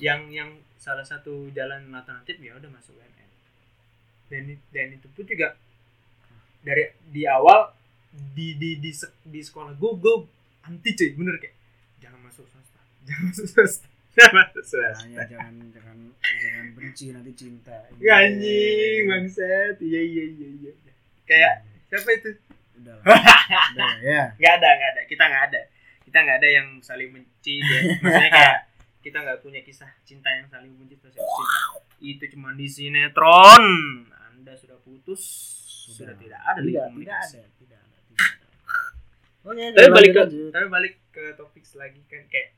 [0.00, 3.30] yang yang salah satu jalan alternatif ya udah masuk UNN
[4.30, 5.58] dan dan itu pun juga
[6.62, 7.74] dari di awal
[8.10, 8.90] di di di,
[9.26, 10.16] di sekolah gue gue
[10.66, 11.56] anti cuy bener kayak
[12.02, 15.04] jangan masuk swasta jangan masuk swasta jangan masuk swasta.
[15.06, 15.98] Makanya jangan jangan
[16.40, 17.76] jangan benci nanti cinta.
[18.00, 19.76] Ya, anjing bangsat.
[19.76, 20.72] Iya iya iya iya
[21.26, 21.54] kayak
[21.86, 22.30] siapa itu?
[22.78, 22.96] Udah
[24.06, 24.32] ya.
[24.34, 25.02] Nggak ada nggak ada.
[25.04, 25.60] Kita nggak ada.
[26.02, 28.56] Kita nggak ada yang saling benci dia maksudnya kayak
[29.02, 31.14] kita nggak punya kisah cinta yang saling benci terus
[31.98, 33.64] itu cuma di sinetron.
[34.32, 35.22] Anda sudah putus
[35.86, 37.36] sudah, tidak ada lagi tidak tidak komunikasi.
[37.38, 38.46] ada tidak ada tidak ada.
[39.46, 40.50] Oke tapi balik ke lanjut.
[40.50, 42.48] tapi balik ke topik lagi kan kayak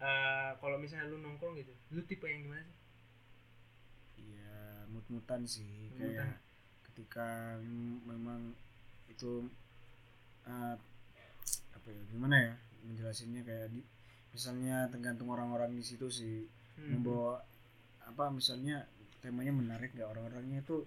[0.00, 2.76] eh, kalau misalnya lu nongkrong gitu lu tipe yang gimana sih?
[4.34, 4.50] Ya
[4.86, 6.26] mut-mutan sih Mut-mutan.
[6.26, 6.49] kayak
[7.00, 7.56] ketika
[8.04, 8.52] memang
[9.08, 9.48] itu
[10.44, 10.76] eh,
[11.72, 12.52] apa ya gimana ya
[12.84, 13.80] menjelasinnya kayak di
[14.30, 16.44] misalnya tergantung orang-orang di situ sih
[16.80, 16.96] Hmm.
[16.96, 17.44] membawa
[18.08, 18.88] apa misalnya
[19.20, 20.80] temanya menarik gak orang-orangnya itu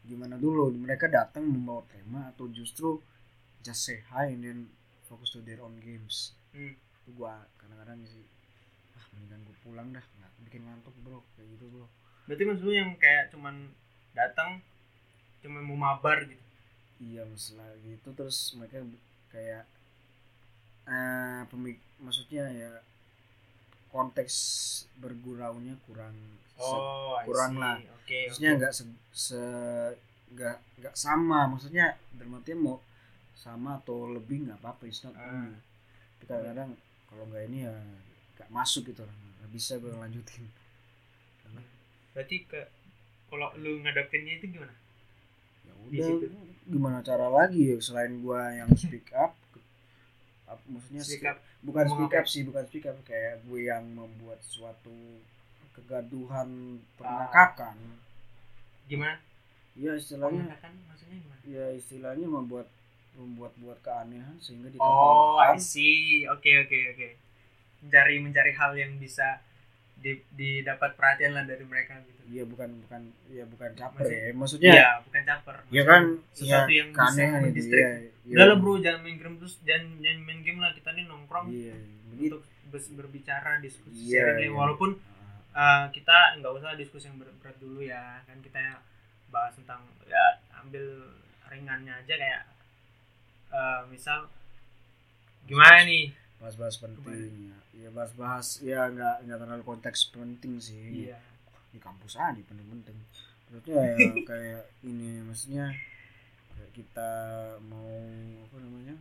[0.00, 2.96] gimana dulu mereka datang membawa tema atau justru
[3.60, 4.58] just say hi and then
[5.04, 6.72] fokus to their own games Hmm.
[6.72, 8.24] itu gua kadang-kadang sih
[8.96, 11.84] ah mendingan gua pulang dah nggak bikin ngantuk bro kayak gitu bro
[12.24, 13.68] berarti maksud lu yang kayak cuman
[14.16, 14.64] datang
[15.42, 16.44] cuma mau mabar gitu.
[17.08, 18.08] Iya masalah gitu.
[18.18, 18.78] Terus mereka
[19.32, 19.64] kayak
[20.88, 22.70] eh pemik maksudnya ya
[23.94, 24.34] konteks
[25.00, 26.14] berguraunya kurang
[26.56, 27.76] se- oh kurang lah.
[27.96, 29.40] oke maksudnya nggak se, se
[30.34, 31.40] nggak nggak sama.
[31.52, 31.86] Maksudnya
[32.38, 32.76] artian mau
[33.44, 34.82] sama atau lebih nggak apa-apa.
[34.90, 35.56] It's not only
[36.18, 36.70] tapi kadang-kadang
[37.08, 37.74] kalau nggak ini ya
[38.36, 39.04] nggak masuk gitu.
[39.06, 40.44] Nggak bisa gue lanjutin.
[42.14, 42.60] Berarti ke
[43.30, 44.74] kalau lu ngadepinnya itu gimana
[45.88, 46.26] ya udah situ.
[46.68, 49.32] gimana cara lagi ya selain gua yang speak up?
[50.48, 51.36] Up- maksudnya Speak up.
[51.60, 55.20] bukan speak up sih bukan speak up kayak gue yang membuat suatu
[55.76, 57.76] kegaduhan pengakakan
[58.88, 59.20] gimana?
[59.76, 60.48] Ya istilahnya
[60.88, 61.40] maksudnya gimana?
[61.44, 62.66] ya istilahnya membuat
[63.14, 66.24] membuat buat keanehan sehingga oh I see.
[66.30, 67.08] Oke oke oke.
[67.84, 69.42] Mencari mencari hal yang bisa
[69.98, 72.20] di, didapat perhatian lah dari mereka gitu.
[72.28, 74.32] Iya bukan bukan ya bukan caper Maksud- ya.
[74.32, 75.56] Maksudnya iya bukan caper.
[75.56, 77.80] ya Maksudnya kan sesuatu ya yang bisa keanehan itu mendistrik.
[77.80, 77.90] ya,
[78.22, 80.70] ya, udah lah bro jangan main game terus jangan jangan main game lah.
[80.72, 81.74] Kita nih nongkrong iya
[82.08, 82.36] begitu.
[82.38, 82.42] untuk
[82.90, 84.58] berbicara diskusi Iya, sharing iya.
[84.60, 84.90] walaupun
[85.50, 88.20] uh, kita nggak usah diskusi yang berat-berat dulu ya.
[88.22, 88.60] Kan kita
[89.28, 90.84] bahas tentang ya ambil
[91.46, 92.42] ringannya aja kayak
[93.48, 94.28] uh, misal
[95.44, 97.50] gimana nih bahas-bahas penting.
[97.50, 97.58] Ya.
[97.76, 101.10] ya bahas-bahas ya nggak nggak terlalu konteks penting sih.
[101.10, 101.18] Iya.
[101.68, 102.96] Di kampus aja penting-penting.
[103.48, 103.96] Maksudnya ya
[104.30, 105.66] kayak ini maksudnya
[106.54, 107.10] kayak kita
[107.64, 107.90] mau
[108.44, 108.96] apa namanya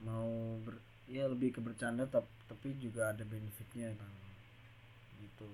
[0.00, 0.30] mau
[0.62, 4.10] ber, ya lebih ke bercanda tap- tapi juga ada benefitnya kan
[5.18, 5.48] gitu.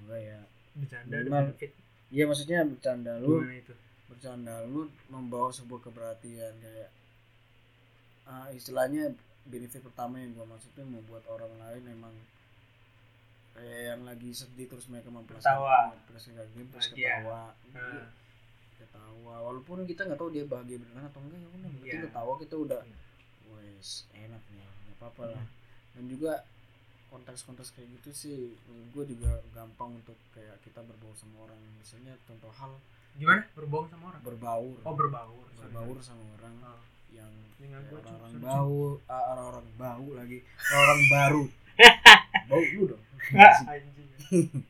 [0.00, 0.38] Enggak ya
[0.74, 1.72] bercanda ada Minimal- benefit.
[2.08, 3.74] Iya maksudnya bercanda lu itu?
[4.08, 6.88] bercanda lu membawa sebuah keperhatian kayak
[8.24, 9.12] ah, istilahnya
[9.44, 12.14] benefit pertama yang gua maksudnya membuat orang lain memang
[13.52, 15.90] kayak yang lagi sedih terus mereka Ketawa.
[15.90, 17.50] memperaskan game terus ketawa.
[17.74, 18.06] Nah,
[18.76, 19.34] ketawa.
[19.44, 22.02] Walaupun kita nggak tahu dia bahagia beneran atau enggak ya udah penting Iya.
[22.06, 22.96] ketawa kita udah Iya.
[23.50, 25.44] wes enak nih nggak apa-apa lah.
[25.92, 26.32] Dan juga
[27.08, 28.36] konteks-konteks kayak gitu sih
[28.92, 31.58] gue juga gampang untuk kayak kita berbau sama orang.
[31.74, 32.76] Misalnya contoh hal
[33.16, 33.42] gimana?
[33.56, 34.22] Berbohong sama orang?
[34.22, 34.76] Berbaur.
[34.84, 35.46] Oh berbaur.
[35.56, 36.54] Berbaur sama orang.
[36.62, 36.78] Oh.
[37.12, 37.32] Yang
[37.90, 40.38] orang-orang bau ah, orang-orang bau lagi.
[40.68, 41.44] Orang baru.
[42.48, 43.02] Bau lu dong.
[43.36, 44.08] Anjing.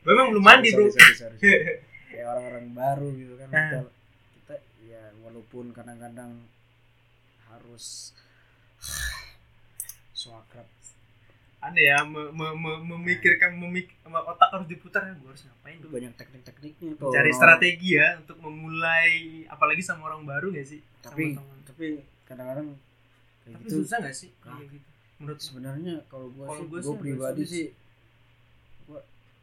[0.03, 3.79] Memang belum mandi bro kayak orang-orang baru gitu kan kita,
[4.35, 6.43] kita ya walaupun kadang-kadang
[7.47, 8.11] harus
[10.13, 10.67] so akrab.
[11.59, 15.75] Aneh ya me- me- me- memikirkan memik otak harus diputar ya gue harus ngapain?
[15.83, 20.79] Tuh banyak teknik-tekniknya tuh cari strategi ya untuk memulai apalagi sama orang baru gak sih?
[21.03, 21.35] Tapi
[21.67, 21.99] tapi
[22.29, 22.77] kadang-kadang
[23.43, 23.75] kayak tapi gitu.
[23.81, 24.29] susah gak sih?
[24.39, 24.87] Kayak gitu.
[25.19, 27.67] Menurut sebenarnya kalau gue sih gua gue pribadi sih
[28.85, 28.99] gue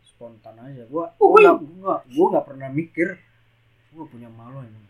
[0.06, 0.82] spontan aja.
[0.86, 3.08] Gue Oh, gue nggak gue gue nggak pernah mikir
[3.92, 4.86] gue punya malu emang.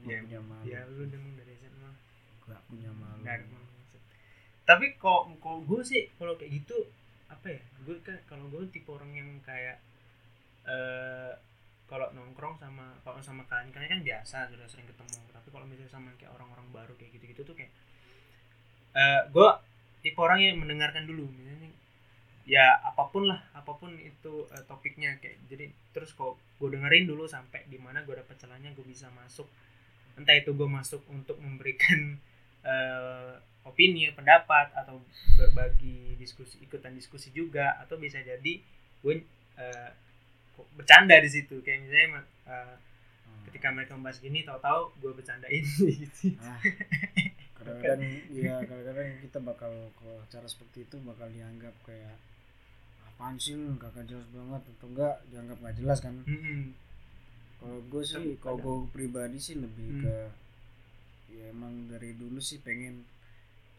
[0.00, 0.64] Gue Iya, punya malu.
[0.64, 1.90] ya lu emang dari SMA
[2.48, 3.20] gak punya malu.
[3.20, 3.38] Nggak
[4.70, 6.86] tapi kok kalau gue sih kalau kayak gitu
[7.26, 9.82] apa ya gue kan kalau gue tipe orang yang kayak
[10.62, 11.34] eh
[11.90, 15.18] kalau nongkrong sama kalau sama kalian kalian kan biasa sudah sering ketemu.
[15.34, 17.74] Tapi kalau misalnya sama kayak orang-orang baru kayak gitu-gitu tuh kayak
[18.94, 19.48] eh gue
[20.06, 21.26] tipe orang yang mendengarkan dulu.
[21.34, 21.74] Misalnya
[22.46, 27.10] ya apa pun lah apa pun itu eh, topiknya kayak jadi terus kok gue dengerin
[27.10, 29.50] dulu sampai di mana gue dapet celahnya gue bisa masuk.
[30.14, 32.14] Entah itu gue masuk untuk memberikan
[32.70, 33.34] eh,
[33.66, 35.02] opini pendapat atau
[35.34, 38.62] berbagi diskusi ikutan diskusi juga atau bisa jadi
[39.00, 39.14] gue
[39.58, 40.09] kok
[40.72, 41.60] bercanda di situ.
[41.60, 42.74] Kayak misalnya eh,
[43.20, 43.46] Hmm.
[43.46, 45.62] ketika mereka membahas gini tahu-tahu gue bercandain
[46.02, 46.58] gitu Ah,
[47.54, 52.16] kadang-kadang ya kadang-kadang kita bakal kalau cara seperti itu bakal dianggap kayak
[53.06, 53.76] apaan sih lu?
[53.76, 54.62] Kakak jelas banget.
[54.66, 56.14] Atau enggak dianggap nggak jelas kan?
[56.20, 56.72] Mm-mm.
[57.56, 60.02] kalau gue sih kalau gue pribadi sih lebih Hmm.
[60.02, 60.16] ke
[61.30, 63.04] ya emang dari dulu sih pengen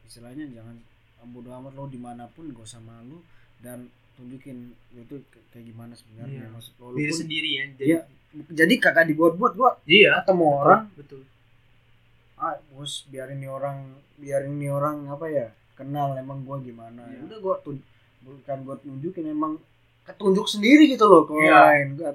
[0.03, 0.77] istilahnya jangan
[1.27, 3.19] bodo amat lo di mana pun gak usah malu.
[3.57, 4.57] Dan tunjukin
[4.91, 5.15] lo itu
[5.49, 6.49] kayak gimana sebenarnya Iya.
[6.49, 7.99] maksud diri walaupun sendiri ya jadi Iya.
[8.49, 11.21] jadi kakak dibuat-buat gua iya ketemu betul, orang betul
[12.37, 13.77] ah bos biarin nih orang
[14.15, 17.17] biarin nih orang apa ya kenal emang gua gimana Iya.
[17.17, 17.77] ya udah gua tun
[18.21, 19.53] bukan gua tunjukin emang
[20.03, 21.59] ketunjuk sendiri gitu loh ke orang Iya.
[21.67, 22.11] lain gua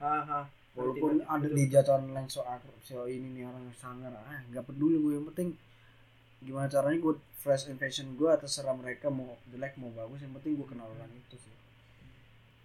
[0.00, 0.40] Aha.
[0.72, 1.54] walaupun ada ngerti.
[1.54, 5.26] di jatuhan lain so akrab so ini nih orang sangar ah nggak peduli gue yang
[5.28, 5.48] penting
[6.40, 10.66] gimana caranya gue fresh impression gue terserah mereka mau jelek mau bagus yang penting gue
[10.66, 11.54] kenal orang itu sih.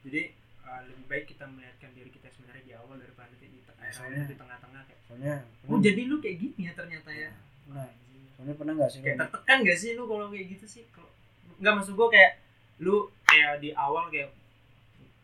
[0.04, 0.22] Jadi
[0.62, 4.28] uh, lebih baik kita melihatkan diri kita sebenarnya di awal daripada di, di, eh, Soalnya-
[4.28, 5.36] di tengah-tengah kayak soalnya
[5.66, 7.32] oh jadi lu kayak gini ya ternyata ya?
[7.68, 7.90] Nah
[8.36, 10.84] soalnya pernah nggak sih kayak lu- tertekan gak sih lu kalau kayak gitu sih?
[10.90, 11.10] Kalau
[11.56, 12.32] nggak maksud gua kayak
[12.80, 14.30] lu kayak di awal kayak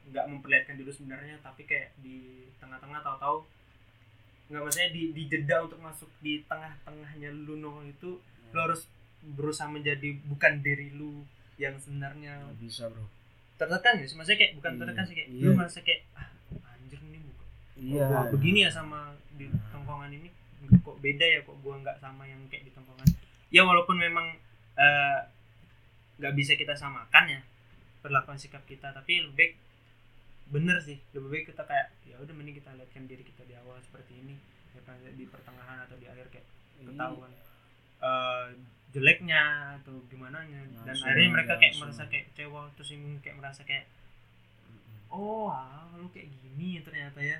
[0.07, 2.17] nggak memperlihatkan diri sebenarnya tapi kayak di
[2.57, 3.47] tengah-tengah tahu-tahu
[4.51, 8.19] nggak maksudnya di, di jeda untuk masuk di tengah-tengahnya lu nongol itu
[8.51, 8.83] lu harus
[9.23, 11.23] berusaha menjadi bukan diri lu
[11.55, 12.43] yang sebenarnya.
[12.43, 13.07] Nggak bisa bro.
[13.55, 14.17] Tertekan gak sih?
[14.19, 15.43] Maksudnya kayak bukan Iya, tertekan sih kayak iya.
[15.45, 16.27] lu merasa kayak ah
[16.75, 17.47] anjir nih bukan
[17.79, 18.05] iya.
[18.11, 18.99] gua begini ya sama
[19.39, 20.29] di tongkongan ini?
[20.83, 21.39] Kok beda ya?
[21.47, 23.07] Kok gua nggak sama yang kayak di tongkongan?
[23.53, 24.35] Ya walaupun memang
[24.75, 25.19] eh,
[26.19, 27.41] nggak bisa kita samakan ya
[28.01, 29.53] perlakuan sikap kita tapi lebih baik
[30.51, 33.79] bener sih lebih baik kita kayak ya udah mending kita lihatkan diri kita di awal
[33.79, 34.35] seperti ini
[34.75, 36.47] ya kan di pertengahan atau di akhir kayak
[36.83, 37.31] ketahuan.
[38.01, 38.45] Eh,
[38.91, 39.43] jeleknya
[39.79, 41.81] atau gimana nya dan Langsung akhirnya aja, mereka kayak langsung.
[41.87, 43.85] merasa kayak kecewa terus yang kayak merasa kayak
[45.07, 47.39] oh ah, lu kayak gini ya ternyata ya.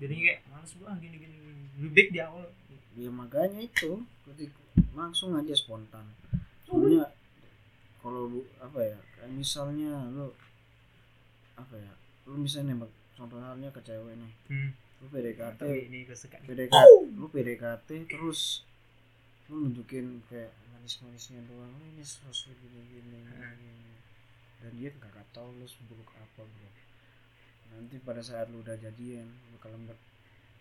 [0.00, 1.36] Jadi kayak males gua ah, gini gini
[1.78, 2.46] lebih baik di awal.
[2.96, 4.02] Ya makanya itu
[4.96, 6.08] langsung aja spontan.
[6.66, 7.12] Soalnya
[8.00, 10.32] kalau apa ya kayak misalnya lu
[11.54, 11.92] apa ya
[12.26, 14.70] lu misalnya nembak contoh halnya ke cewek nih hmm.
[14.96, 16.00] lu PDKT ini.
[16.42, 16.74] PDKT
[17.14, 18.66] lu PDKT terus
[19.46, 23.54] lu nunjukin kayak manis-manisnya doang "Oh, ini sosok gini gini, Hmm.
[23.54, 23.94] gini."
[24.56, 26.70] dan dia nggak tahu lu seburuk apa bro
[27.68, 29.98] nanti pada saat lu udah jadian lu kalau nggak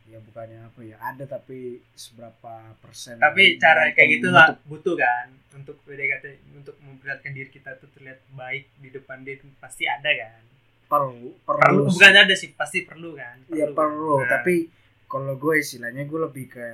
[0.06, 4.96] ya bukannya apa ya ada tapi seberapa persen tapi lu cara kayak gitulah untuk- butuh
[4.96, 10.06] kan untuk PDKT untuk memperlihatkan diri kita tuh terlihat baik di depan dia pasti ada
[10.08, 10.44] kan
[10.86, 11.90] perlu perlu sih.
[11.92, 13.76] bukan ada sih pasti perlu kan Iya kan?
[13.76, 14.70] perlu, Nah, tapi
[15.06, 16.66] kalau gue istilahnya gue lebih ke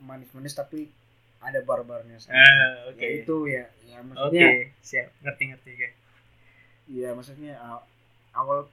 [0.00, 0.88] manis-manis tapi
[1.40, 2.90] ada barbarnya eh, sedikit.
[2.90, 4.48] oke Ya itu ya, ya maksudnya,
[4.80, 5.94] siap ngerti ngerti kayak
[6.86, 7.86] ya maksudnya aw-
[8.34, 8.66] awal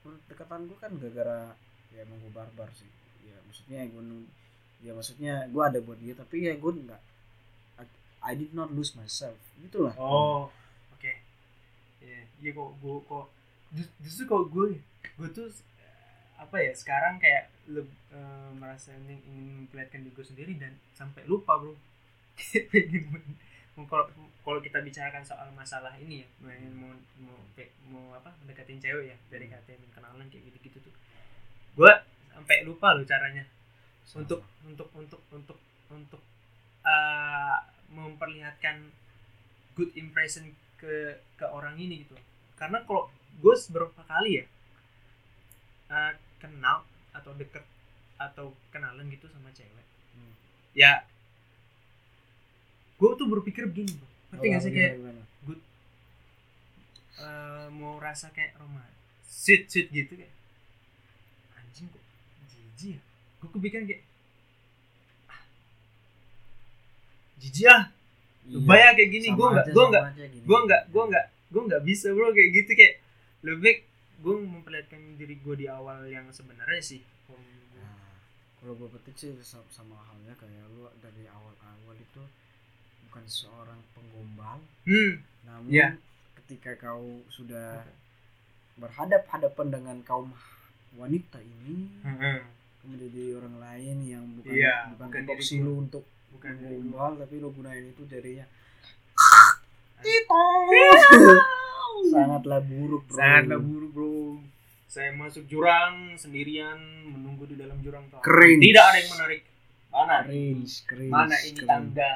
[0.00, 1.52] pendekatan gue kan gara-gara
[1.90, 2.88] ya emang gue barbar sih.
[3.22, 4.02] Ya maksudnya gue
[4.80, 7.02] ya maksudnya gue ada buat dia tapi ya gue nggak
[8.22, 9.92] I- did not lose myself gitulah.
[9.96, 10.48] Oh.
[12.00, 13.26] Iya, iya kok gue kok
[13.76, 14.66] jus- justru kok gue
[15.18, 15.48] gue tuh
[16.40, 21.22] apa ya sekarang kayak leb, eh, merasa ingin, ingin memperlihatkan diri gue sendiri dan sampai
[21.28, 21.76] lupa bro.
[23.88, 24.04] Kalau
[24.44, 26.92] kalau kita bicarakan soal masalah ini ya mau mau
[27.24, 27.38] mau,
[27.88, 30.94] mau apa mendekatin cewek ya dari KT kenalan kayak gitu gitu tuh
[31.78, 31.92] gue
[32.28, 33.44] sampai lupa loh caranya
[34.20, 35.58] untuk untuk untuk untuk
[35.88, 36.22] untuk
[36.84, 37.56] uh,
[37.88, 38.90] memperlihatkan
[39.76, 40.94] good impression ke
[41.36, 42.16] ke orang ini gitu
[42.56, 44.44] karena kalau gue beberapa kali ya
[45.88, 47.64] uh, kenal atau deket
[48.16, 50.34] atau kenalan gitu sama cewek Hmm.
[50.74, 51.06] ya
[52.98, 55.22] gue tuh berpikir begini bro ngerti Oh, gak sih kayak gimana?
[57.20, 60.34] uh, mau rasa kayak romantis sweet sweet gitu kayak
[61.54, 62.02] anjing kok
[62.50, 63.00] jijik ya
[63.38, 64.02] gue kepikiran kayak
[65.28, 65.42] ah,
[67.38, 67.84] jijik ah
[68.48, 70.04] Iya, bayang kayak gini gue nggak gue nggak
[70.46, 72.94] gue nggak gue nggak gue nggak bisa bro kayak gitu kayak
[73.44, 73.78] lebih baik
[74.20, 77.00] gue memperlihatkan diri gue di awal yang sebenarnya sih.
[77.80, 78.12] Nah,
[78.60, 82.20] kalau gue petik sih sama, sama halnya kayak lu dari awal-awal itu
[83.08, 85.24] bukan seorang penggombal, hmm.
[85.48, 85.96] Namun Iya.
[86.36, 87.80] ketika kau sudah
[88.76, 90.30] berhadap-hadapan dengan kaum
[90.94, 91.88] wanita ini,
[92.78, 97.34] kau menjadi orang lain yang bukan Iya, bukan bukan diri lu untuk bukan menggombal, tapi
[97.38, 98.46] lu gunain itu jadinya.
[100.00, 100.42] Tito
[102.10, 103.16] sangatlah buruk bro.
[103.16, 104.16] sangatlah buruk bro.
[104.90, 106.74] Saya masuk jurang sendirian
[107.06, 108.64] menunggu di dalam jurang tuh Cringe.
[108.64, 109.42] tidak ada yang menarik.
[109.90, 110.16] Mana?
[110.26, 111.70] Cringe, cringe, mana ini cringe.
[111.70, 112.12] tangga?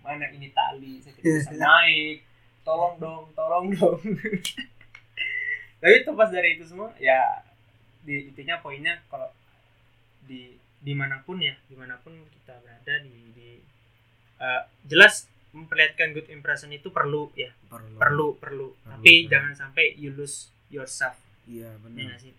[0.00, 0.92] Mana ini tali?
[1.04, 2.16] Saya tidak bisa naik.
[2.64, 4.00] Tolong dong tolong dong.
[5.84, 7.44] Tapi terlepas dari itu semua ya
[8.02, 9.28] di intinya poinnya kalau
[10.24, 13.48] di di mana pun ya di mana pun kita berada di, di
[14.38, 17.50] eh, jelas memperlihatkan good impression itu perlu ya.
[17.66, 17.96] Perlu.
[17.96, 18.68] perlu perlu.
[18.76, 19.30] Perlu, tapi perlu.
[19.30, 21.16] jangan sampai you lose yourself.
[21.44, 22.04] Iya ya benar.
[22.06, 22.34] nggak sih?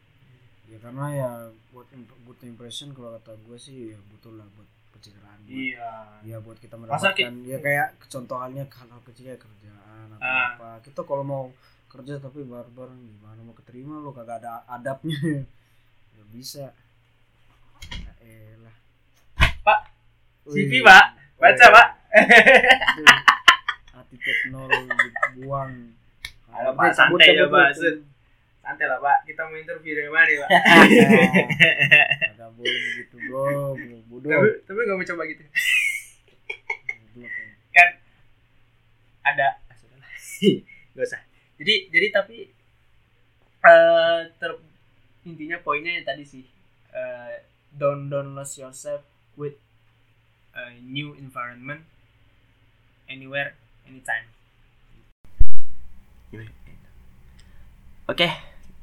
[0.70, 1.30] Ya karena ya
[1.70, 5.92] buat imp- good impression kalau kata gue sih ya butuh lah buat pencitraan buat, iya.
[6.22, 10.54] ya buat kita mendapatkan ya kayak contohnya hal kecil kayak kerjaan atau Ah.
[10.54, 10.70] apa.
[10.86, 11.44] Kita kalau mau
[11.90, 15.18] kerja tapi barbar gimana mau keterima lo kagak ada adabnya.
[16.14, 16.70] Ya bisa.
[16.70, 16.89] ya
[18.22, 18.76] elah.
[19.62, 19.80] Pak.
[20.46, 21.06] CV pak.
[21.40, 21.88] Baca pak.
[22.10, 23.04] Itu,
[23.96, 24.72] attitude nol
[25.38, 25.94] buang.
[26.50, 27.72] Halo, Pak, santai ya, Pak.
[28.60, 29.18] santai lah pak.
[29.24, 30.50] Kita mau interview dari mana pak?
[32.40, 33.78] Gak boleh begitu bro,
[34.10, 34.28] bodoh.
[34.28, 35.44] tapi tapi nggak mau coba gitu.
[37.72, 37.90] Kan
[39.24, 39.48] ada.
[39.70, 39.78] Ah,
[40.92, 41.22] nggak usah.
[41.62, 42.38] Jadi jadi tapi
[43.60, 44.64] eh ter-
[45.24, 46.44] intinya poinnya yang tadi sih.
[46.90, 47.34] Eh,
[47.76, 49.06] don't don't lose yourself
[49.38, 49.58] with
[50.58, 51.86] a new environment
[53.06, 53.54] anywhere
[53.86, 54.26] anytime.
[58.10, 58.30] Oke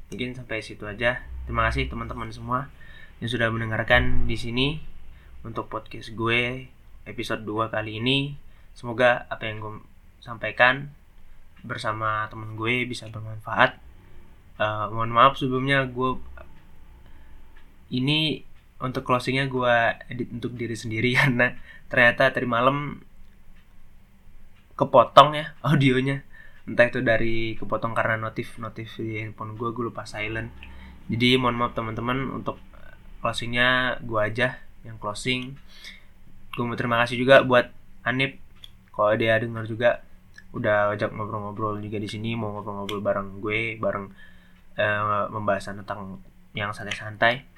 [0.07, 1.19] mungkin sampai situ aja.
[1.43, 2.71] Terima kasih teman-teman semua
[3.19, 4.79] yang sudah mendengarkan di sini
[5.43, 6.67] untuk podcast gue
[7.07, 8.35] episode 2 kali ini.
[8.71, 9.73] Semoga apa yang gue
[10.23, 10.91] sampaikan
[11.63, 13.79] bersama temen gue bisa bermanfaat.
[14.57, 16.19] Eh, mohon maaf sebelumnya gue
[17.91, 18.46] ini
[18.77, 19.75] untuk closingnya gue
[20.13, 21.57] edit untuk diri sendiri karena
[21.89, 23.01] ternyata tadi malam
[24.77, 26.21] kepotong ya audionya.
[26.67, 30.53] Entah itu dari kepotong karena notif notif di handphone gue gue lupa silent.
[31.07, 32.59] Jadi mohon maaf teman-teman untuk
[33.23, 35.55] closingnya gue aja yang closing.
[36.53, 37.71] Gue mau terima kasih juga buat
[38.05, 38.37] Anip.
[38.91, 40.03] Kalau dia dengar juga
[40.55, 44.07] udah ajak ngobrol-ngobrol juga di sini mau ngobrol-ngobrol bareng gue bareng
[44.79, 46.23] eh, membahas tentang
[46.55, 47.56] yang santai-santai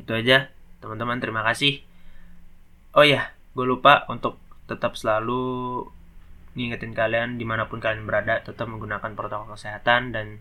[0.00, 0.48] itu aja
[0.80, 1.82] teman-teman terima kasih.
[2.96, 5.84] Oh ya gue lupa untuk tetap selalu
[6.56, 10.40] ngingetin kalian di mana pun kalian berada tetap menggunakan protokol kesehatan dan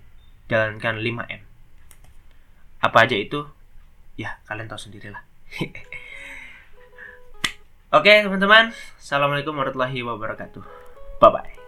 [0.52, 1.52] jalankan 5M
[2.82, 3.46] apa aja itu?
[4.18, 5.22] Ya kalian tahu sendirilah.
[7.98, 10.64] Oke teman-teman assalamualaikum warahmatullahi wabarakatuh.
[11.22, 11.61] Bye bye